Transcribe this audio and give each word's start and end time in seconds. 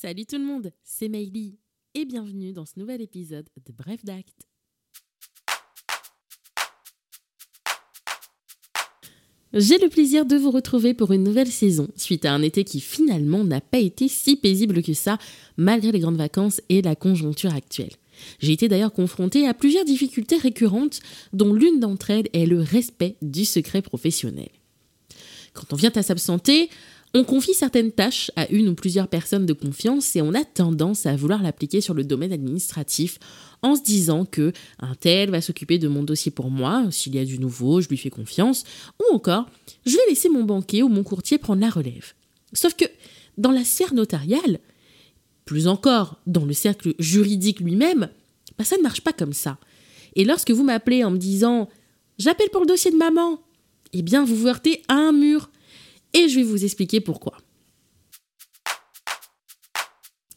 Salut 0.00 0.26
tout 0.26 0.38
le 0.38 0.44
monde, 0.44 0.70
c'est 0.84 1.08
Meili 1.08 1.58
et 1.92 2.04
bienvenue 2.04 2.52
dans 2.52 2.64
ce 2.64 2.78
nouvel 2.78 3.02
épisode 3.02 3.48
de 3.66 3.72
Bref 3.72 4.04
d'Acte. 4.04 4.46
J'ai 9.52 9.76
le 9.78 9.88
plaisir 9.88 10.24
de 10.24 10.36
vous 10.36 10.52
retrouver 10.52 10.94
pour 10.94 11.10
une 11.10 11.24
nouvelle 11.24 11.50
saison, 11.50 11.88
suite 11.96 12.26
à 12.26 12.32
un 12.32 12.42
été 12.42 12.62
qui 12.62 12.78
finalement 12.78 13.42
n'a 13.42 13.60
pas 13.60 13.80
été 13.80 14.06
si 14.06 14.36
paisible 14.36 14.84
que 14.84 14.94
ça, 14.94 15.18
malgré 15.56 15.90
les 15.90 15.98
grandes 15.98 16.14
vacances 16.14 16.60
et 16.68 16.80
la 16.80 16.94
conjoncture 16.94 17.52
actuelle. 17.52 17.96
J'ai 18.38 18.52
été 18.52 18.68
d'ailleurs 18.68 18.92
confrontée 18.92 19.48
à 19.48 19.54
plusieurs 19.54 19.84
difficultés 19.84 20.36
récurrentes, 20.36 21.00
dont 21.32 21.52
l'une 21.52 21.80
d'entre 21.80 22.10
elles 22.10 22.28
est 22.34 22.46
le 22.46 22.60
respect 22.60 23.16
du 23.20 23.44
secret 23.44 23.82
professionnel. 23.82 24.50
Quand 25.54 25.72
on 25.72 25.76
vient 25.76 25.90
à 25.96 26.04
s'absenter, 26.04 26.70
on 27.14 27.24
confie 27.24 27.54
certaines 27.54 27.92
tâches 27.92 28.30
à 28.36 28.48
une 28.50 28.68
ou 28.68 28.74
plusieurs 28.74 29.08
personnes 29.08 29.46
de 29.46 29.52
confiance 29.52 30.14
et 30.16 30.22
on 30.22 30.34
a 30.34 30.44
tendance 30.44 31.06
à 31.06 31.16
vouloir 31.16 31.42
l'appliquer 31.42 31.80
sur 31.80 31.94
le 31.94 32.04
domaine 32.04 32.32
administratif 32.32 33.18
en 33.62 33.74
se 33.74 33.82
disant 33.82 34.24
que 34.24 34.52
un 34.78 34.94
tel 34.94 35.30
va 35.30 35.40
s'occuper 35.40 35.78
de 35.78 35.88
mon 35.88 36.02
dossier 36.02 36.30
pour 36.30 36.50
moi, 36.50 36.86
s'il 36.90 37.14
y 37.14 37.18
a 37.18 37.24
du 37.24 37.38
nouveau, 37.38 37.80
je 37.80 37.88
lui 37.88 37.96
fais 37.96 38.10
confiance, 38.10 38.64
ou 39.00 39.14
encore 39.14 39.46
je 39.86 39.96
vais 39.96 40.06
laisser 40.08 40.28
mon 40.28 40.44
banquier 40.44 40.82
ou 40.82 40.88
mon 40.88 41.02
courtier 41.02 41.38
prendre 41.38 41.62
la 41.62 41.70
relève. 41.70 42.12
Sauf 42.52 42.74
que 42.74 42.84
dans 43.36 43.52
la 43.52 43.64
sphère 43.64 43.94
notariale, 43.94 44.60
plus 45.44 45.66
encore 45.66 46.20
dans 46.26 46.44
le 46.44 46.52
cercle 46.52 46.94
juridique 46.98 47.60
lui-même, 47.60 48.10
bah, 48.58 48.64
ça 48.64 48.76
ne 48.76 48.82
marche 48.82 49.00
pas 49.00 49.12
comme 49.12 49.32
ça. 49.32 49.58
Et 50.14 50.24
lorsque 50.24 50.50
vous 50.50 50.64
m'appelez 50.64 51.04
en 51.04 51.10
me 51.10 51.18
disant 51.18 51.68
j'appelle 52.18 52.50
pour 52.50 52.60
le 52.60 52.66
dossier 52.66 52.90
de 52.90 52.96
maman, 52.96 53.40
eh 53.92 54.02
bien 54.02 54.24
vous 54.24 54.36
vous 54.36 54.46
heurtez 54.46 54.82
à 54.88 54.94
un 54.94 55.12
mur 55.12 55.50
et 56.14 56.28
je 56.28 56.36
vais 56.36 56.44
vous 56.44 56.64
expliquer 56.64 57.00
pourquoi. 57.00 57.38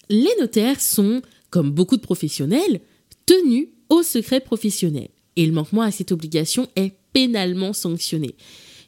Les 0.10 0.36
notaires 0.40 0.82
sont, 0.82 1.22
comme 1.50 1.72
beaucoup 1.72 1.96
de 1.96 2.02
professionnels, 2.02 2.82
tenus 3.26 3.68
au 3.90 4.04
secret 4.04 4.42
professionnel. 4.42 5.10
Et 5.38 5.46
le 5.46 5.54
manquement 5.54 5.84
à 5.84 5.92
cette 5.92 6.12
obligation 6.12 6.68
est 6.76 6.94
pénalement 7.14 7.74
sanctionné. 7.74 8.36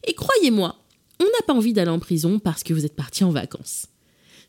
Et 0.06 0.14
croyez-moi, 0.14 0.78
on 1.20 1.23
n'a 1.23 1.45
pas 1.48 1.53
envie 1.53 1.73
d'aller 1.73 1.92
en 1.92 2.00
prison 2.00 2.40
parce 2.40 2.64
que 2.64 2.73
vous 2.73 2.86
êtes 2.86 2.95
parti 2.95 3.23
en 3.23 3.31
vacances. 3.31 3.88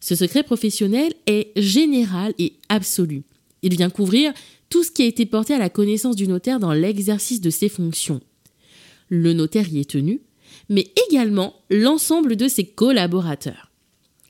Ce 0.00 0.16
secret 0.16 0.42
professionnel 0.42 1.14
est 1.26 1.52
général 1.56 2.34
et 2.38 2.54
absolu. 2.68 3.22
Il 3.62 3.76
vient 3.76 3.90
couvrir 3.90 4.32
tout 4.68 4.82
ce 4.82 4.90
qui 4.90 5.02
a 5.02 5.06
été 5.06 5.24
porté 5.26 5.54
à 5.54 5.58
la 5.58 5.70
connaissance 5.70 6.16
du 6.16 6.26
notaire 6.26 6.60
dans 6.60 6.72
l'exercice 6.72 7.40
de 7.40 7.50
ses 7.50 7.68
fonctions. 7.68 8.20
Le 9.08 9.32
notaire 9.32 9.68
y 9.72 9.78
est 9.78 9.88
tenu, 9.88 10.20
mais 10.68 10.92
également 11.08 11.54
l'ensemble 11.70 12.36
de 12.36 12.48
ses 12.48 12.64
collaborateurs. 12.64 13.70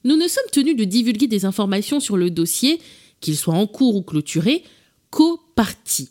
Nous 0.05 0.17
ne 0.17 0.28
sommes 0.28 0.44
tenus 0.53 0.77
de 0.77 0.84
divulguer 0.84 1.27
des 1.27 1.44
informations 1.44 2.00
sur 2.00 2.17
le 2.17 2.30
dossier, 2.30 2.80
qu'il 3.20 3.36
soit 3.36 3.55
en 3.55 3.67
cours 3.67 3.97
ou 3.97 4.03
clôturé, 4.03 4.62
qu'aux 5.11 5.41
parties. 5.55 6.11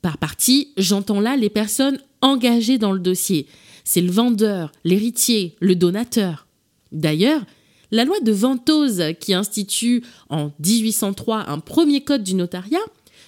Par 0.00 0.18
partie, 0.18 0.72
j'entends 0.76 1.20
là 1.20 1.36
les 1.36 1.50
personnes 1.50 2.00
engagées 2.20 2.78
dans 2.78 2.92
le 2.92 2.98
dossier. 2.98 3.46
C'est 3.84 4.00
le 4.00 4.10
vendeur, 4.10 4.72
l'héritier, 4.84 5.56
le 5.60 5.76
donateur. 5.76 6.46
D'ailleurs, 6.90 7.44
la 7.92 8.04
loi 8.04 8.18
de 8.20 8.32
Ventose, 8.32 9.02
qui 9.20 9.34
institue 9.34 10.02
en 10.30 10.50
1803 10.64 11.48
un 11.48 11.58
premier 11.60 12.02
code 12.02 12.24
du 12.24 12.34
notariat, 12.34 12.80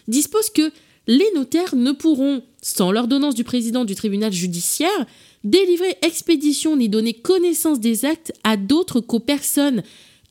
dispose 0.08 0.50
que 0.50 0.72
les 1.06 1.30
notaires 1.34 1.74
ne 1.74 1.92
pourront, 1.92 2.42
sans 2.62 2.92
l'ordonnance 2.92 3.34
du 3.34 3.44
président 3.44 3.84
du 3.84 3.94
tribunal 3.94 4.32
judiciaire, 4.32 5.06
délivrer 5.42 5.96
expédition 6.02 6.76
ni 6.76 6.88
donner 6.88 7.12
connaissance 7.12 7.80
des 7.80 8.04
actes 8.04 8.32
à 8.42 8.56
d'autres 8.56 9.00
qu'aux 9.00 9.20
personnes 9.20 9.82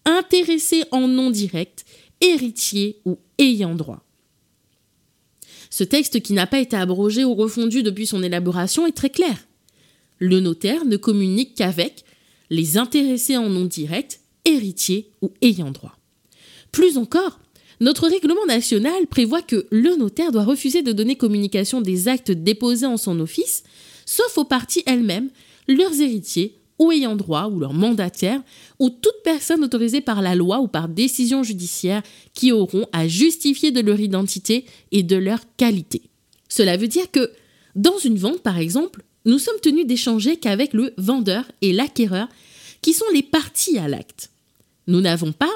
intéressées 0.06 0.84
en 0.92 1.08
nom 1.08 1.30
direct, 1.30 1.86
héritiers 2.22 3.00
ou 3.06 3.20
ayant 3.38 3.76
droit. 3.76 4.04
Ce 5.70 5.84
texte 5.84 6.22
qui 6.22 6.34
n'a 6.34 6.48
pas 6.48 6.60
été 6.60 6.76
abrogé 6.76 7.24
ou 7.24 7.34
refondu 7.34 7.84
depuis 7.84 8.06
son 8.06 8.22
élaboration 8.22 8.86
est 8.86 8.92
très 8.92 9.10
clair. 9.10 9.48
Le 10.20 10.40
notaire 10.40 10.86
ne 10.86 10.98
communique 10.98 11.56
qu'avec 11.56 12.04
les 12.50 12.78
intéressés 12.78 13.38
en 13.38 13.50
nom 13.50 13.66
direct, 13.66 14.22
héritiers 14.46 15.10
ou 15.22 15.32
ayant 15.42 15.72
droit. 15.72 15.98
Plus 16.72 16.98
encore, 16.98 17.40
notre 17.84 18.08
règlement 18.08 18.46
national 18.48 19.08
prévoit 19.08 19.42
que 19.42 19.68
le 19.70 19.96
notaire 19.98 20.32
doit 20.32 20.46
refuser 20.46 20.82
de 20.84 20.94
donner 20.94 21.18
communication 21.18 21.82
des 21.82 22.08
actes 22.08 22.32
déposés 22.32 22.86
en 22.86 22.98
son 22.98 23.20
office 23.20 23.64
sauf 24.06 24.38
aux 24.38 24.46
parties 24.46 24.84
elles-mêmes, 24.86 25.30
leurs 25.68 26.00
héritiers 26.00 26.60
ou 26.80 26.92
ayant 26.92 27.16
droit 27.16 27.48
ou 27.48 27.60
leurs 27.60 27.74
mandataires 27.74 28.42
ou 28.80 28.90
toute 28.90 29.22
personne 29.24 29.64
autorisée 29.64 30.00
par 30.00 30.22
la 30.22 30.34
loi 30.34 30.60
ou 30.60 30.68
par 30.68 30.88
décision 30.88 31.44
judiciaire 31.44 32.02
qui 32.34 32.54
auront 32.54 32.86
à 32.94 33.08
justifier 33.08 33.72
de 33.72 33.82
leur 33.82 34.00
identité 34.00 34.66
et 34.92 35.04
de 35.04 35.18
leur 35.18 35.42
qualité. 35.58 36.04
Cela 36.48 36.78
veut 36.78 36.88
dire 36.88 37.12
que 37.12 37.32
dans 37.76 37.98
une 37.98 38.18
vente, 38.18 38.42
par 38.42 38.60
exemple, 38.60 39.04
nous 39.26 39.40
sommes 39.40 39.60
tenus 39.62 39.86
d'échanger 39.86 40.38
qu'avec 40.38 40.74
le 40.74 40.94
vendeur 40.98 41.44
et 41.62 41.74
l'acquéreur 41.74 42.30
qui 42.82 42.94
sont 42.94 43.06
les 43.14 43.24
parties 43.24 43.78
à 43.78 43.90
l'acte. 43.90 44.30
Nous 44.88 45.02
n'avons 45.02 45.34
pas, 45.34 45.52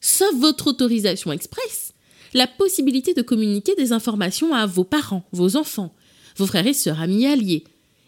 sauf 0.00 0.34
votre 0.36 0.68
autorisation 0.68 1.32
expresse, 1.32 1.92
la 2.32 2.46
possibilité 2.46 3.14
de 3.14 3.22
communiquer 3.22 3.74
des 3.74 3.92
informations 3.92 4.54
à 4.54 4.66
vos 4.66 4.84
parents, 4.84 5.24
vos 5.32 5.56
enfants, 5.56 5.94
vos 6.36 6.46
frères 6.46 6.66
et 6.66 6.74
sœurs, 6.74 7.00
amis 7.00 7.26
alliés, 7.26 7.64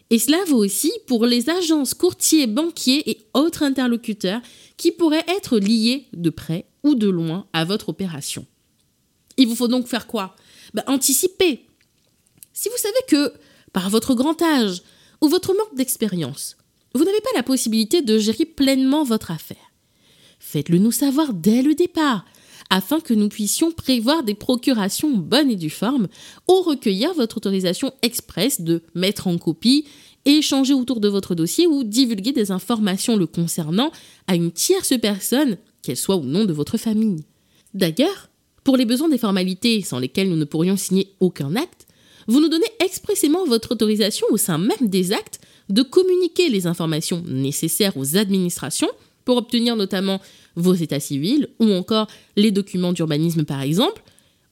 et 0.09 0.19
cela 0.19 0.37
vaut 0.45 0.63
aussi 0.63 0.91
pour 1.07 1.25
les 1.25 1.49
agences, 1.49 1.95
courtiers, 1.95 2.45
banquiers 2.45 3.09
et 3.09 3.25
autres 3.33 3.63
interlocuteurs 3.63 4.41
qui 4.77 4.91
pourraient 4.91 5.25
être 5.27 5.57
liés 5.57 6.05
de 6.13 6.29
près 6.29 6.67
ou 6.83 6.93
de 6.95 7.09
loin 7.09 7.47
à 7.51 7.65
votre 7.65 7.89
opération. 7.89 8.45
Il 9.37 9.47
vous 9.47 9.55
faut 9.55 9.67
donc 9.67 9.87
faire 9.87 10.05
quoi? 10.05 10.35
Ben, 10.75 10.83
Anticiper. 10.85 11.65
Si 12.53 12.69
vous 12.69 12.77
savez 12.77 12.93
que, 13.07 13.33
par 13.71 13.89
votre 13.89 14.13
grand 14.13 14.39
âge 14.41 14.83
ou 15.21 15.29
votre 15.29 15.55
manque 15.55 15.75
d'expérience, 15.75 16.57
vous 16.93 17.03
n'avez 17.03 17.21
pas 17.21 17.35
la 17.35 17.41
possibilité 17.41 18.03
de 18.03 18.19
gérer 18.19 18.45
pleinement 18.45 19.03
votre 19.03 19.31
affaire, 19.31 19.72
faites-le 20.53 20.77
nous 20.77 20.91
savoir 20.91 21.33
dès 21.33 21.63
le 21.63 21.73
départ 21.73 22.25
afin 22.69 22.99
que 22.99 23.13
nous 23.13 23.27
puissions 23.27 23.71
prévoir 23.71 24.23
des 24.23 24.35
procurations 24.35 25.17
bonnes 25.17 25.49
et 25.49 25.55
due 25.55 25.69
forme 25.69 26.07
ou 26.47 26.61
recueillir 26.61 27.13
votre 27.13 27.37
autorisation 27.37 27.91
expresse 28.03 28.61
de 28.61 28.83
mettre 28.93 29.27
en 29.27 29.37
copie, 29.37 29.85
échanger 30.25 30.73
autour 30.73 30.99
de 30.99 31.09
votre 31.09 31.35
dossier 31.35 31.67
ou 31.67 31.83
divulguer 31.83 32.31
des 32.31 32.51
informations 32.51 33.17
le 33.17 33.25
concernant 33.25 33.91
à 34.27 34.35
une 34.35 34.51
tierce 34.51 34.93
personne, 35.01 35.57
qu'elle 35.81 35.97
soit 35.97 36.17
ou 36.17 36.23
non 36.23 36.45
de 36.45 36.53
votre 36.53 36.77
famille. 36.77 37.25
D'ailleurs, 37.73 38.29
pour 38.63 38.77
les 38.77 38.85
besoins 38.85 39.09
des 39.09 39.17
formalités 39.17 39.81
sans 39.81 39.99
lesquelles 39.99 40.29
nous 40.29 40.37
ne 40.37 40.45
pourrions 40.45 40.77
signer 40.77 41.13
aucun 41.19 41.55
acte, 41.55 41.87
vous 42.27 42.39
nous 42.39 42.49
donnez 42.49 42.69
expressément 42.79 43.45
votre 43.45 43.71
autorisation 43.71 44.27
au 44.29 44.37
sein 44.37 44.59
même 44.59 44.89
des 44.89 45.11
actes 45.11 45.41
de 45.69 45.81
communiquer 45.81 46.49
les 46.49 46.67
informations 46.67 47.23
nécessaires 47.27 47.97
aux 47.97 48.17
administrations 48.17 48.89
pour 49.25 49.37
obtenir 49.37 49.75
notamment 49.75 50.21
vos 50.55 50.73
états 50.73 50.99
civils, 50.99 51.49
ou 51.59 51.71
encore 51.71 52.07
les 52.35 52.51
documents 52.51 52.93
d'urbanisme 52.93 53.43
par 53.43 53.61
exemple, 53.61 54.01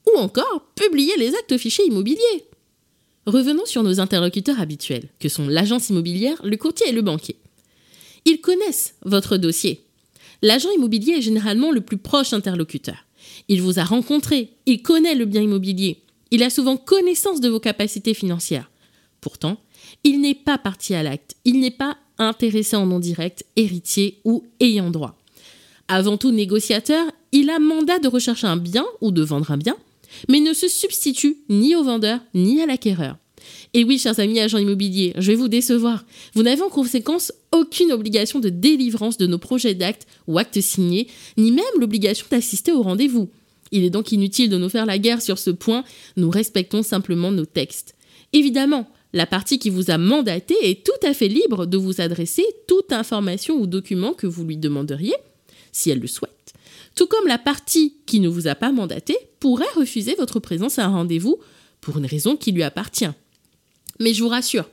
ou 0.08 0.18
encore 0.20 0.66
publier 0.76 1.16
les 1.18 1.34
actes 1.36 1.58
fichiers 1.58 1.86
immobiliers. 1.86 2.46
Revenons 3.26 3.66
sur 3.66 3.84
nos 3.84 4.00
interlocuteurs 4.00 4.60
habituels, 4.60 5.10
que 5.20 5.30
sont 5.30 5.48
l'agence 5.48 5.90
immobilière, 5.90 6.42
le 6.44 6.58
courtier 6.58 6.90
et 6.90 6.94
le 6.94 7.04
banquier. 7.04 7.38
Ils 8.26 8.42
connaissent 8.42 8.96
votre 9.04 9.38
dossier. 9.38 9.86
L'agent 10.42 10.72
immobilier 10.72 11.14
est 11.14 11.22
généralement 11.22 11.72
le 11.72 11.82
plus 11.82 11.98
proche 11.98 12.34
interlocuteur. 12.34 13.06
Il 13.48 13.62
vous 13.62 13.80
a 13.80 13.84
rencontré, 13.84 14.50
il 14.66 14.82
connaît 14.82 15.14
le 15.14 15.26
bien 15.26 15.42
immobilier, 15.42 16.02
il 16.32 16.42
a 16.44 16.50
souvent 16.50 16.78
connaissance 16.78 17.42
de 17.42 17.50
vos 17.50 17.60
capacités 17.60 18.16
financières. 18.16 18.72
Pourtant, 19.20 19.58
il 20.04 20.20
n'est 20.22 20.36
pas 20.36 20.58
parti 20.58 20.96
à 20.96 21.04
l'acte, 21.04 21.36
il 21.46 21.60
n'est 21.60 21.70
pas 21.70 21.98
intéressé 22.18 22.76
en 22.76 22.88
nom 22.88 23.00
direct, 23.00 23.46
héritier 23.56 24.20
ou 24.24 24.44
ayant 24.60 24.90
droit. 24.90 25.21
Avant 25.94 26.16
tout 26.16 26.32
négociateur, 26.32 27.06
il 27.34 27.50
a 27.50 27.60
mandat 27.60 28.00
de 28.00 28.08
rechercher 28.08 28.48
un 28.48 28.56
bien 28.56 28.86
ou 29.02 29.12
de 29.12 29.22
vendre 29.24 29.52
un 29.52 29.58
bien, 29.58 29.76
mais 30.30 30.40
ne 30.40 30.54
se 30.54 30.70
substitue 30.70 31.36
ni 31.50 31.76
au 31.76 31.84
vendeur 31.84 32.22
ni 32.34 32.62
à 32.62 32.66
l'acquéreur. 32.66 33.18
Et 33.74 33.84
oui, 33.84 34.00
chers 34.00 34.18
amis 34.22 34.40
agents 34.40 34.58
immobiliers, 34.58 35.12
je 35.18 35.34
vais 35.34 35.36
vous 35.36 35.50
décevoir. 35.50 36.06
Vous 36.34 36.44
n'avez 36.44 36.62
en 36.62 36.70
conséquence 36.70 37.34
aucune 37.52 37.92
obligation 37.92 38.40
de 38.40 38.48
délivrance 38.48 39.18
de 39.18 39.28
nos 39.28 39.38
projets 39.38 39.76
d'actes 39.76 40.08
ou 40.28 40.40
actes 40.40 40.62
signés, 40.62 41.08
ni 41.36 41.52
même 41.52 41.66
l'obligation 41.78 42.26
d'assister 42.32 42.72
au 42.72 42.84
rendez-vous. 42.84 43.30
Il 43.74 43.84
est 43.84 43.90
donc 43.90 44.14
inutile 44.14 44.50
de 44.50 44.58
nous 44.58 44.70
faire 44.70 44.86
la 44.86 44.98
guerre 44.98 45.22
sur 45.22 45.38
ce 45.38 45.50
point, 45.50 45.84
nous 46.16 46.30
respectons 46.30 46.84
simplement 46.84 47.34
nos 47.34 47.46
textes. 47.46 47.96
Évidemment, 48.32 48.88
la 49.12 49.26
partie 49.26 49.60
qui 49.60 49.70
vous 49.70 49.92
a 49.92 49.98
mandaté 49.98 50.56
est 50.62 50.86
tout 50.86 51.06
à 51.06 51.14
fait 51.14 51.28
libre 51.28 51.66
de 51.66 51.76
vous 51.76 52.00
adresser 52.00 52.46
toute 52.66 52.94
information 52.94 53.56
ou 53.56 53.68
document 53.68 54.14
que 54.14 54.26
vous 54.26 54.46
lui 54.46 54.56
demanderiez, 54.56 55.16
si 55.72 55.90
elle 55.90 56.00
le 56.00 56.08
souhaite, 56.08 56.54
tout 56.96 57.08
comme 57.08 57.28
la 57.28 57.38
partie 57.38 57.96
qui 58.06 58.20
ne 58.20 58.28
vous 58.28 58.48
a 58.48 58.56
pas 58.56 58.72
mandaté 58.72 59.16
pourrait 59.40 59.66
refuser 59.76 60.16
votre 60.16 60.40
présence 60.40 60.80
à 60.80 60.86
un 60.86 60.90
rendez-vous 60.90 61.40
pour 61.80 61.98
une 61.98 62.06
raison 62.06 62.36
qui 62.36 62.52
lui 62.52 62.64
appartient. 62.64 63.10
Mais 64.00 64.14
je 64.14 64.24
vous 64.24 64.30
rassure, 64.30 64.70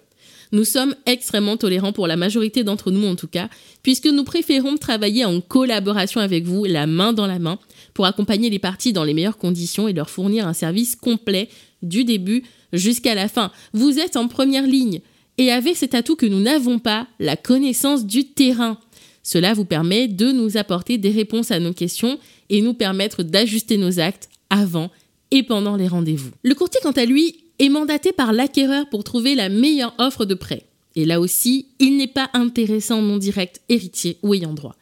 Nous 0.50 0.64
sommes 0.64 0.94
extrêmement 1.04 1.58
tolérants 1.58 1.92
pour 1.92 2.06
la 2.06 2.16
majorité 2.16 2.64
d'entre 2.64 2.90
nous 2.90 3.06
en 3.06 3.16
tout 3.16 3.28
cas, 3.28 3.50
puisque 3.82 4.06
nous 4.06 4.24
préférons 4.24 4.76
travailler 4.78 5.26
en 5.26 5.42
collaboration 5.42 6.22
avec 6.22 6.44
vous, 6.44 6.64
la 6.64 6.86
main 6.86 7.12
dans 7.12 7.26
la 7.26 7.38
main, 7.38 7.58
pour 7.92 8.06
accompagner 8.06 8.48
les 8.48 8.58
parties 8.58 8.94
dans 8.94 9.04
les 9.04 9.12
meilleures 9.12 9.36
conditions 9.36 9.88
et 9.88 9.92
leur 9.92 10.08
fournir 10.08 10.46
un 10.46 10.54
service 10.54 10.96
complet 10.96 11.50
du 11.82 12.04
début 12.04 12.44
jusqu'à 12.72 13.14
la 13.14 13.28
fin. 13.28 13.52
Vous 13.74 13.98
êtes 13.98 14.16
en 14.16 14.28
première 14.28 14.66
ligne 14.66 15.00
et 15.36 15.52
avez 15.52 15.74
cet 15.74 15.94
atout 15.94 16.16
que 16.16 16.26
nous 16.26 16.40
n'avons 16.40 16.78
pas, 16.78 17.06
la 17.18 17.36
connaissance 17.36 18.06
du 18.06 18.24
terrain. 18.24 18.78
Cela 19.22 19.54
vous 19.54 19.64
permet 19.64 20.08
de 20.08 20.32
nous 20.32 20.56
apporter 20.56 20.98
des 20.98 21.10
réponses 21.10 21.50
à 21.50 21.60
nos 21.60 21.72
questions 21.72 22.18
et 22.50 22.62
nous 22.62 22.74
permettre 22.74 23.22
d'ajuster 23.22 23.76
nos 23.76 24.00
actes 24.00 24.28
avant 24.50 24.90
et 25.30 25.42
pendant 25.42 25.76
les 25.76 25.88
rendez-vous. 25.88 26.30
Le 26.42 26.54
courtier, 26.54 26.80
quant 26.82 26.92
à 26.92 27.04
lui, 27.04 27.44
est 27.58 27.68
mandaté 27.68 28.12
par 28.12 28.32
l'acquéreur 28.32 28.88
pour 28.88 29.04
trouver 29.04 29.34
la 29.34 29.48
meilleure 29.48 29.94
offre 29.98 30.24
de 30.24 30.34
prêt. 30.34 30.64
Et 30.96 31.04
là 31.04 31.20
aussi, 31.20 31.66
il 31.78 31.96
n'est 31.96 32.06
pas 32.06 32.30
intéressant 32.34 33.02
non 33.02 33.18
direct, 33.18 33.60
héritier 33.68 34.18
ou 34.22 34.34
ayant 34.34 34.54
droit. 34.54 34.76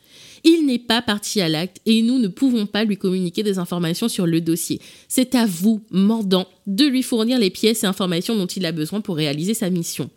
Il 0.45 0.65
n'est 0.65 0.79
pas 0.79 1.03
parti 1.03 1.41
à 1.41 1.49
l'acte 1.49 1.79
et 1.87 2.03
nous 2.03 2.19
ne 2.19 2.29
pouvons 2.29 2.67
pas 2.67 2.85
lui 2.85 2.97
communiquer 2.97 3.43
des 3.43 3.59
informations 3.59 4.09
sur 4.09 4.27
le 4.27 4.41
dossier. 4.41 4.81
C'est 5.09 5.35
à 5.35 5.45
vous, 5.45 5.83
mordant, 5.91 6.47
de 6.67 6.85
lui 6.85 7.03
fournir 7.03 7.39
les 7.39 7.51
pièces 7.51 7.83
et 7.83 7.87
informations 7.87 8.37
dont 8.37 8.47
il 8.47 8.65
a 8.65 8.73
besoin 8.73 9.01
pour 9.01 9.17
réaliser 9.17 9.55
sa 9.55 9.71
mission. 9.71 10.09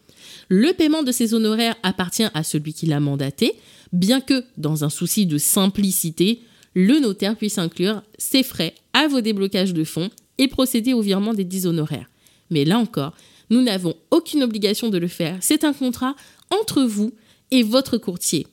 Le 0.47 0.73
paiement 0.73 1.03
de 1.03 1.11
ses 1.11 1.33
honoraires 1.33 1.75
appartient 1.83 2.27
à 2.33 2.43
celui 2.43 2.73
qui 2.73 2.85
l'a 2.85 2.99
mandaté, 2.99 3.55
bien 3.93 4.21
que, 4.21 4.43
dans 4.57 4.83
un 4.83 4.89
souci 4.89 5.25
de 5.25 5.37
simplicité, 5.37 6.41
le 6.73 6.99
notaire 6.99 7.35
puisse 7.35 7.57
inclure 7.57 8.03
ses 8.17 8.43
frais 8.43 8.75
à 8.93 9.07
vos 9.07 9.21
déblocages 9.21 9.73
de 9.73 9.83
fonds 9.83 10.09
et 10.37 10.47
procéder 10.47 10.93
au 10.93 11.01
virement 11.01 11.33
des 11.33 11.43
10 11.43 11.67
honoraires. 11.67 12.09
Mais 12.49 12.65
là 12.65 12.79
encore, 12.79 13.13
nous 13.49 13.61
n'avons 13.61 13.95
aucune 14.11 14.43
obligation 14.43 14.89
de 14.89 14.97
le 14.97 15.07
faire. 15.07 15.37
C'est 15.41 15.63
un 15.63 15.73
contrat 15.73 16.15
entre 16.51 16.83
vous 16.83 17.13
et 17.51 17.63
votre 17.63 17.97
courtier. 17.97 18.47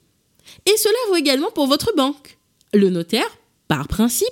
Et 0.64 0.76
cela 0.76 0.96
vaut 1.08 1.16
également 1.16 1.50
pour 1.50 1.66
votre 1.66 1.94
banque. 1.96 2.38
Le 2.72 2.90
notaire, 2.90 3.28
par 3.68 3.88
principe, 3.88 4.28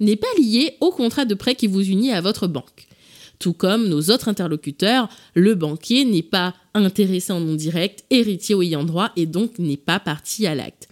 n'est 0.00 0.16
pas 0.16 0.26
lié 0.38 0.76
au 0.80 0.90
contrat 0.90 1.24
de 1.24 1.34
prêt 1.34 1.54
qui 1.54 1.66
vous 1.66 1.82
unit 1.82 2.12
à 2.12 2.20
votre 2.20 2.46
banque. 2.46 2.86
Tout 3.38 3.52
comme 3.52 3.88
nos 3.88 4.10
autres 4.10 4.28
interlocuteurs, 4.28 5.08
le 5.34 5.54
banquier 5.54 6.04
n'est 6.04 6.22
pas 6.22 6.54
intéressé 6.74 7.32
en 7.32 7.40
non 7.40 7.54
direct, 7.54 8.04
héritier 8.10 8.54
ou 8.54 8.62
ayant 8.62 8.84
droit 8.84 9.12
et 9.16 9.26
donc 9.26 9.58
n'est 9.58 9.76
pas 9.76 10.00
parti 10.00 10.46
à 10.46 10.54
l'acte. 10.54 10.88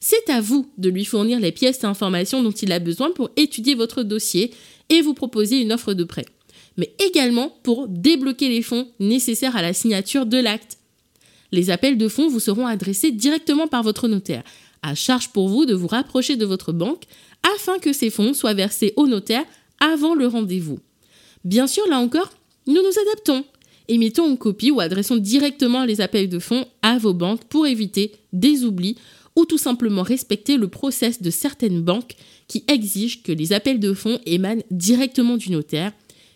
C'est 0.00 0.30
à 0.30 0.40
vous 0.40 0.70
de 0.78 0.90
lui 0.90 1.04
fournir 1.04 1.40
les 1.40 1.52
pièces 1.52 1.82
et 1.82 1.86
informations 1.86 2.42
dont 2.42 2.52
il 2.52 2.72
a 2.72 2.78
besoin 2.78 3.10
pour 3.10 3.30
étudier 3.36 3.74
votre 3.74 4.02
dossier 4.02 4.52
et 4.88 5.02
vous 5.02 5.14
proposer 5.14 5.60
une 5.60 5.72
offre 5.72 5.92
de 5.92 6.04
prêt, 6.04 6.26
mais 6.76 6.94
également 7.04 7.52
pour 7.62 7.88
débloquer 7.88 8.48
les 8.48 8.62
fonds 8.62 8.88
nécessaires 9.00 9.56
à 9.56 9.62
la 9.62 9.72
signature 9.72 10.26
de 10.26 10.38
l'acte. 10.38 10.78
Les 11.50 11.70
appels 11.70 11.98
de 11.98 12.08
fonds 12.08 12.28
vous 12.28 12.40
seront 12.40 12.66
adressés 12.66 13.10
directement 13.10 13.66
par 13.66 13.82
votre 13.82 14.06
notaire, 14.06 14.44
à 14.82 14.94
charge 14.94 15.30
pour 15.30 15.48
vous 15.48 15.66
de 15.66 15.74
vous 15.74 15.88
rapprocher 15.88 16.36
de 16.36 16.46
votre 16.46 16.72
banque 16.72 17.04
afin 17.56 17.78
que 17.78 17.92
ces 17.92 18.10
fonds 18.10 18.34
soient 18.34 18.54
versés 18.54 18.92
au 18.96 19.06
notaire 19.06 19.44
avant 19.80 20.14
le 20.14 20.26
rendez-vous. 20.26 20.78
Bien 21.44 21.66
sûr, 21.66 21.86
là 21.88 21.98
encore, 21.98 22.30
nous 22.66 22.74
nous 22.74 23.00
adaptons. 23.08 23.44
Émettons 23.88 24.28
une 24.28 24.36
copie 24.36 24.70
ou 24.70 24.80
adressons 24.80 25.16
directement 25.16 25.84
les 25.84 26.02
appels 26.02 26.28
de 26.28 26.38
fonds 26.38 26.66
à 26.82 26.98
vos 26.98 27.14
banques 27.14 27.44
pour 27.44 27.66
éviter 27.66 28.12
des 28.34 28.64
oublis 28.64 28.96
ou 29.34 29.46
tout 29.46 29.56
simplement 29.56 30.02
respecter 30.02 30.56
le 30.56 30.68
process 30.68 31.22
de 31.22 31.30
certaines 31.30 31.80
banques 31.80 32.14
qui 32.48 32.64
exigent 32.68 33.22
que 33.22 33.32
les 33.32 33.52
appels 33.52 33.80
de 33.80 33.94
fonds 33.94 34.20
émanent 34.26 34.62
directement 34.70 35.36
du 35.36 35.50
notaire, 35.50 35.92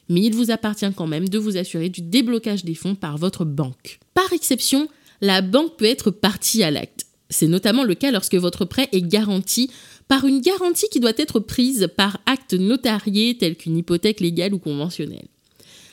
mais 0.08 0.22
il 0.22 0.34
vous 0.34 0.50
appartient 0.50 0.92
quand 0.96 1.06
même 1.06 1.28
de 1.28 1.38
vous 1.38 1.56
assurer 1.56 1.90
du 1.90 2.00
déblocage 2.00 2.64
des 2.64 2.74
fonds 2.74 2.94
par 2.94 3.18
votre 3.18 3.44
banque. 3.44 3.98
Par 4.14 4.32
exception, 4.32 4.88
la 5.20 5.42
banque 5.42 5.76
peut 5.76 5.84
être 5.84 6.10
partie 6.10 6.62
à 6.62 6.70
l'acte. 6.70 7.06
C'est 7.28 7.48
notamment 7.48 7.84
le 7.84 7.94
cas 7.94 8.12
lorsque 8.12 8.34
votre 8.34 8.64
prêt 8.64 8.88
est 8.92 9.02
garanti 9.02 9.70
par 10.08 10.26
une 10.26 10.40
garantie 10.40 10.88
qui 10.90 11.00
doit 11.00 11.12
être 11.16 11.40
prise 11.40 11.88
par 11.96 12.18
acte 12.26 12.54
notarié 12.54 13.36
tel 13.36 13.56
qu'une 13.56 13.78
hypothèque 13.78 14.20
légale 14.20 14.54
ou 14.54 14.58
conventionnelle. 14.58 15.28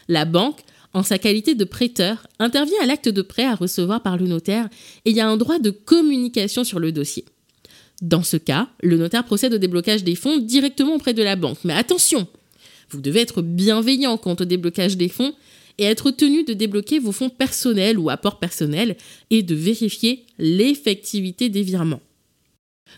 La 0.08 0.26
banque 0.26 0.62
en 0.94 1.04
sa 1.04 1.18
qualité 1.18 1.56
de 1.56 1.64
prêteur, 1.64 2.28
intervient 2.40 2.82
à 2.82 2.86
l'acte 2.86 3.10
de 3.10 3.22
prêt 3.22 3.46
à 3.46 3.56
recevoir 3.56 4.02
par 4.02 4.18
le 4.18 4.28
notaire 4.28 4.70
et 5.06 5.12
il 5.12 5.16
y 5.16 5.22
a 5.22 5.28
un 5.28 5.38
droit 5.38 5.60
de 5.60 5.70
communication 5.70 6.64
sur 6.64 6.80
le 6.80 6.92
dossier. 6.92 7.26
Dans 8.02 8.24
ce 8.24 8.38
cas, 8.38 8.70
le 8.82 8.98
notaire 8.98 9.26
procède 9.26 9.54
au 9.54 9.58
déblocage 9.58 10.04
des 10.04 10.16
fonds 10.16 10.38
directement 10.38 10.96
auprès 10.96 11.14
de 11.14 11.24
la 11.24 11.36
banque. 11.36 11.60
Mais 11.64 11.74
attention, 11.74 12.28
vous 12.90 13.02
devez 13.02 13.22
être 13.22 13.42
bienveillant 13.42 14.18
quant 14.18 14.36
au 14.40 14.46
déblocage 14.46 14.98
des 14.98 15.10
fonds 15.10 15.34
et 15.78 15.84
être 15.84 16.12
tenu 16.12 16.44
de 16.44 16.54
débloquer 16.54 17.00
vos 17.00 17.12
fonds 17.12 17.30
personnels 17.30 18.00
ou 18.00 18.10
apports 18.10 18.40
personnels 18.40 18.98
et 19.30 19.44
de 19.44 19.56
vérifier 19.56 20.26
l'effectivité 20.38 21.50
des 21.50 21.62
virements. 21.62 22.02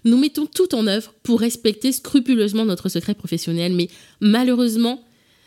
Nous 0.06 0.18
mettons 0.18 0.46
tout 0.46 0.74
en 0.74 0.88
œuvre 0.88 1.14
pour 1.22 1.42
respecter 1.42 1.92
scrupuleusement 1.92 2.66
notre 2.66 2.90
secret 2.90 3.14
professionnel, 3.14 3.74
mais 3.74 3.90
malheureusement, 4.20 5.04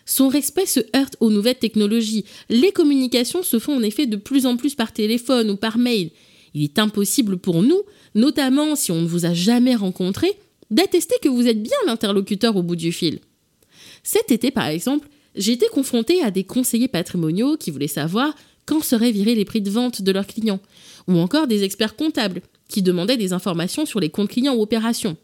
son 0.06 0.28
respect 0.28 0.66
se 0.66 0.80
heurte 0.94 1.16
aux 1.20 1.30
nouvelles 1.30 1.58
technologies. 1.58 2.24
Les 2.48 2.72
communications 2.72 3.42
se 3.42 3.58
font 3.58 3.76
en 3.76 3.82
effet 3.82 4.06
de 4.06 4.16
plus 4.16 4.46
en 4.46 4.56
plus 4.56 4.74
par 4.74 4.92
téléphone 4.92 5.50
ou 5.50 5.56
par 5.56 5.78
mail. 5.78 6.10
Il 6.54 6.62
est 6.62 6.78
impossible 6.78 7.38
pour 7.38 7.62
nous, 7.62 7.82
notamment 8.14 8.76
si 8.76 8.92
on 8.92 9.00
ne 9.00 9.06
vous 9.06 9.26
a 9.26 9.34
jamais 9.34 9.74
rencontré, 9.74 10.32
d'attester 10.70 11.16
que 11.22 11.28
vous 11.28 11.46
êtes 11.46 11.62
bien 11.62 11.76
l'interlocuteur 11.86 12.56
au 12.56 12.62
bout 12.62 12.76
du 12.76 12.92
fil. 12.92 13.20
Cet 14.02 14.30
été, 14.30 14.50
par 14.50 14.66
exemple, 14.66 15.08
j'ai 15.34 15.52
été 15.52 15.66
confrontée 15.66 16.22
à 16.22 16.30
des 16.30 16.44
conseillers 16.44 16.88
patrimoniaux 16.88 17.56
qui 17.56 17.70
voulaient 17.70 17.88
savoir 17.88 18.34
quand 18.66 18.82
seraient 18.82 19.12
virés 19.12 19.34
les 19.34 19.44
prix 19.44 19.60
de 19.60 19.70
vente 19.70 20.02
de 20.02 20.12
leurs 20.12 20.26
clients, 20.26 20.60
ou 21.08 21.18
encore 21.18 21.46
des 21.46 21.64
experts 21.64 21.96
comptables 21.96 22.40
qui 22.68 22.82
demandaient 22.82 23.16
des 23.16 23.32
informations 23.32 23.84
sur 23.84 24.00
les 24.00 24.10
comptes 24.10 24.30
clients 24.30 24.54
ou 24.54 24.62
opérations. 24.62 25.16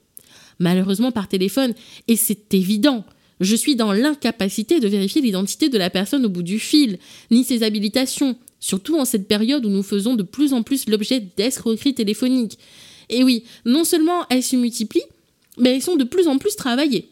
Malheureusement 0.59 1.11
par 1.11 1.27
téléphone, 1.27 1.75
et 2.06 2.17
c'est 2.17 2.53
évident, 2.53 3.05
je 3.41 3.57
suis 3.57 3.75
dans 3.75 3.93
l'incapacité 3.93 4.81
de 4.81 4.89
vérifier 4.89 5.23
l'identité 5.23 5.69
de 5.69 5.79
la 5.79 5.91
personne 5.91 6.27
au 6.27 6.29
bout 6.29 6.43
du 6.43 6.59
fil, 6.59 6.99
ni 7.31 7.43
ses 7.43 7.63
habilitations, 7.63 8.37
surtout 8.61 8.99
en 8.99 9.07
cette 9.07 9.27
période 9.27 9.65
où 9.65 9.71
nous 9.71 9.83
faisons 9.83 10.15
de 10.15 10.23
plus 10.23 10.53
en 10.53 10.63
plus 10.63 10.89
l'objet 10.89 11.21
d'escroqueries 11.37 11.95
téléphoniques. 11.95 12.59
Et 13.09 13.25
oui, 13.25 13.45
non 13.65 13.85
seulement 13.85 14.27
elles 14.29 14.43
se 14.43 14.57
multiplient, 14.57 15.03
mais 15.59 15.75
elles 15.75 15.83
sont 15.83 15.97
de 15.97 16.05
plus 16.05 16.29
en 16.29 16.39
plus 16.39 16.55
travaillées. 16.55 17.09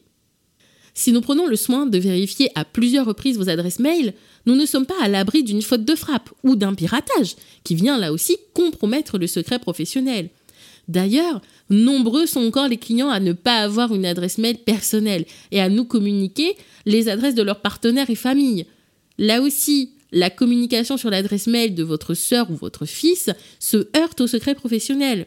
Si 0.94 1.12
nous 1.12 1.20
prenons 1.20 1.46
le 1.46 1.56
soin 1.56 1.86
de 1.86 1.98
vérifier 1.98 2.50
à 2.54 2.64
plusieurs 2.64 3.06
reprises 3.06 3.38
vos 3.38 3.48
adresses 3.48 3.78
mail, 3.78 4.14
nous 4.46 4.56
ne 4.56 4.66
sommes 4.66 4.86
pas 4.86 5.00
à 5.00 5.08
l'abri 5.08 5.44
d'une 5.44 5.62
faute 5.62 5.84
de 5.84 5.94
frappe 5.94 6.30
ou 6.42 6.56
d'un 6.56 6.74
piratage, 6.74 7.36
qui 7.64 7.74
vient 7.74 7.98
là 7.98 8.12
aussi 8.12 8.36
compromettre 8.52 9.16
le 9.16 9.26
secret 9.26 9.58
professionnel. 9.58 10.28
D'ailleurs, 10.88 11.42
nombreux 11.68 12.26
sont 12.26 12.46
encore 12.46 12.68
les 12.68 12.78
clients 12.78 13.10
à 13.10 13.20
ne 13.20 13.34
pas 13.34 13.58
avoir 13.58 13.94
une 13.94 14.06
adresse 14.06 14.38
mail 14.38 14.56
personnelle 14.58 15.26
et 15.52 15.60
à 15.60 15.68
nous 15.68 15.84
communiquer 15.84 16.56
les 16.86 17.08
adresses 17.08 17.34
de 17.34 17.42
leurs 17.42 17.60
partenaires 17.60 18.08
et 18.08 18.14
familles. 18.14 18.64
Là 19.18 19.42
aussi, 19.42 19.90
la 20.10 20.30
communication 20.30 20.96
sur 20.96 21.10
l'adresse 21.10 21.46
mail 21.46 21.74
de 21.74 21.82
votre 21.82 22.14
sœur 22.14 22.50
ou 22.50 22.54
votre 22.54 22.86
fils 22.86 23.28
se 23.58 23.86
heurte 23.96 24.22
au 24.22 24.26
secret 24.26 24.54
professionnel. 24.54 25.26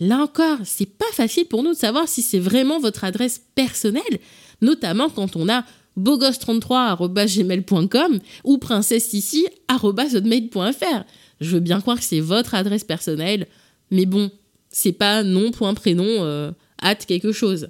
Là 0.00 0.18
encore, 0.18 0.58
c'est 0.64 0.86
pas 0.86 1.10
facile 1.12 1.46
pour 1.46 1.64
nous 1.64 1.72
de 1.72 1.78
savoir 1.78 2.06
si 2.08 2.22
c'est 2.22 2.38
vraiment 2.38 2.78
votre 2.78 3.02
adresse 3.04 3.42
personnelle, 3.54 4.20
notamment 4.60 5.08
quand 5.08 5.34
on 5.36 5.48
a 5.48 5.64
bogos33.gmail.com 5.98 8.18
ou 8.44 8.58
princesse-ici.hotmail.fr. 8.58 11.04
Je 11.40 11.50
veux 11.50 11.60
bien 11.60 11.80
croire 11.80 11.98
que 11.98 12.04
c'est 12.04 12.20
votre 12.20 12.54
adresse 12.54 12.84
personnelle, 12.84 13.48
mais 13.90 14.06
bon, 14.06 14.30
c'est 14.74 14.92
pas 14.92 15.22
nom, 15.22 15.52
point, 15.52 15.72
prénom, 15.72 16.04
euh, 16.04 16.50
hâte 16.82 17.06
quelque 17.06 17.30
chose. 17.30 17.68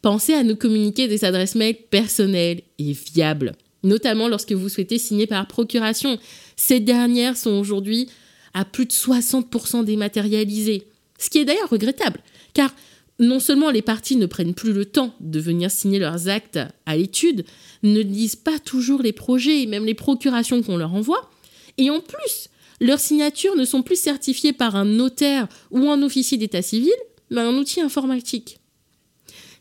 Pensez 0.00 0.32
à 0.32 0.44
nous 0.44 0.54
communiquer 0.54 1.08
des 1.08 1.24
adresses 1.24 1.56
mail 1.56 1.76
personnelles 1.90 2.62
et 2.78 2.94
fiables, 2.94 3.52
notamment 3.82 4.28
lorsque 4.28 4.52
vous 4.52 4.68
souhaitez 4.68 4.96
signer 4.96 5.26
par 5.26 5.46
procuration. 5.48 6.18
Ces 6.54 6.78
dernières 6.78 7.36
sont 7.36 7.50
aujourd'hui 7.50 8.08
à 8.54 8.64
plus 8.64 8.86
de 8.86 8.92
60% 8.92 9.84
dématérialisées, 9.84 10.84
ce 11.18 11.30
qui 11.30 11.38
est 11.38 11.44
d'ailleurs 11.44 11.68
regrettable, 11.68 12.20
car 12.54 12.72
non 13.18 13.40
seulement 13.40 13.70
les 13.70 13.82
parties 13.82 14.16
ne 14.16 14.26
prennent 14.26 14.54
plus 14.54 14.72
le 14.72 14.84
temps 14.84 15.12
de 15.18 15.40
venir 15.40 15.70
signer 15.70 15.98
leurs 15.98 16.28
actes 16.28 16.60
à 16.86 16.96
l'étude, 16.96 17.44
ne 17.82 18.00
lisent 18.00 18.36
pas 18.36 18.60
toujours 18.60 19.02
les 19.02 19.12
projets 19.12 19.62
et 19.62 19.66
même 19.66 19.84
les 19.84 19.94
procurations 19.94 20.62
qu'on 20.62 20.76
leur 20.76 20.94
envoie, 20.94 21.28
et 21.76 21.90
en 21.90 22.00
plus, 22.00 22.50
leurs 22.80 23.00
signatures 23.00 23.56
ne 23.56 23.64
sont 23.64 23.82
plus 23.82 23.98
certifiées 23.98 24.52
par 24.52 24.74
un 24.74 24.84
notaire 24.84 25.48
ou 25.70 25.90
un 25.90 26.02
officier 26.02 26.38
d'état 26.38 26.62
civil, 26.62 26.92
mais 27.30 27.42
un 27.42 27.54
outil 27.54 27.80
informatique. 27.80 28.58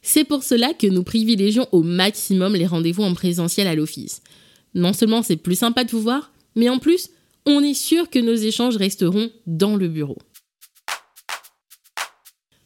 C'est 0.01 0.23
pour 0.23 0.43
cela 0.43 0.73
que 0.73 0.88
nous 0.88 1.03
privilégions 1.03 1.67
au 1.71 1.83
maximum 1.83 2.55
les 2.55 2.65
rendez-vous 2.65 3.03
en 3.03 3.13
présentiel 3.13 3.67
à 3.67 3.75
l'office. 3.75 4.21
Non 4.73 4.93
seulement 4.93 5.21
c'est 5.21 5.35
plus 5.35 5.59
sympa 5.59 5.83
de 5.83 5.91
vous 5.91 6.01
voir, 6.01 6.31
mais 6.55 6.69
en 6.69 6.79
plus, 6.79 7.09
on 7.45 7.61
est 7.61 7.73
sûr 7.73 8.09
que 8.09 8.19
nos 8.19 8.35
échanges 8.35 8.77
resteront 8.77 9.29
dans 9.45 9.75
le 9.75 9.88
bureau. 9.88 10.17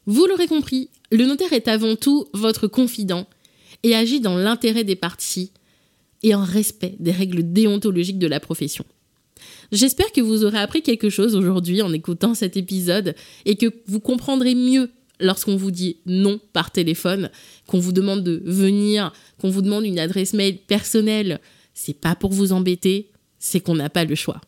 Vous 0.06 0.26
l'aurez 0.26 0.46
compris, 0.46 0.90
le 1.10 1.24
notaire 1.24 1.52
est 1.52 1.68
avant 1.68 1.96
tout 1.96 2.26
votre 2.34 2.68
confident 2.68 3.26
et 3.82 3.94
agit 3.94 4.20
dans 4.20 4.36
l'intérêt 4.36 4.84
des 4.84 4.96
parties 4.96 5.50
et 6.22 6.34
en 6.34 6.44
respect 6.44 6.96
des 7.00 7.12
règles 7.12 7.52
déontologiques 7.52 8.18
de 8.18 8.26
la 8.26 8.40
profession. 8.40 8.84
J'espère 9.72 10.12
que 10.12 10.20
vous 10.20 10.44
aurez 10.44 10.58
appris 10.58 10.82
quelque 10.82 11.10
chose 11.10 11.34
aujourd'hui 11.34 11.82
en 11.82 11.92
écoutant 11.92 12.34
cet 12.34 12.56
épisode 12.56 13.14
et 13.44 13.56
que 13.56 13.66
vous 13.86 14.00
comprendrez 14.00 14.54
mieux 14.54 14.90
lorsqu'on 15.20 15.56
vous 15.56 15.70
dit 15.70 15.98
non 16.06 16.40
par 16.52 16.70
téléphone, 16.70 17.30
qu'on 17.66 17.78
vous 17.78 17.92
demande 17.92 18.22
de 18.22 18.42
venir, 18.44 19.12
qu'on 19.40 19.50
vous 19.50 19.62
demande 19.62 19.84
une 19.84 19.98
adresse 19.98 20.34
mail 20.34 20.58
personnelle, 20.58 21.40
c'est 21.72 21.98
pas 21.98 22.14
pour 22.14 22.32
vous 22.32 22.52
embêter, 22.52 23.10
c'est 23.38 23.60
qu'on 23.60 23.74
n'a 23.74 23.90
pas 23.90 24.04
le 24.04 24.14
choix. 24.14 24.40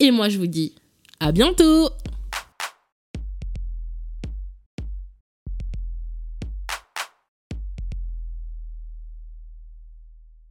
Et 0.00 0.10
moi 0.10 0.28
je 0.28 0.38
vous 0.38 0.46
dis 0.46 0.74
à 1.20 1.32
bientôt 1.32 1.88